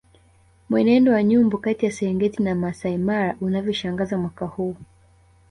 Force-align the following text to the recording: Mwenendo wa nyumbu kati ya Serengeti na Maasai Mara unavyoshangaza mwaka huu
Mwenendo 0.69 1.11
wa 1.11 1.23
nyumbu 1.23 1.57
kati 1.57 1.85
ya 1.85 1.91
Serengeti 1.91 2.43
na 2.43 2.55
Maasai 2.55 2.97
Mara 2.97 3.35
unavyoshangaza 3.41 4.17
mwaka 4.17 4.45
huu 4.45 4.75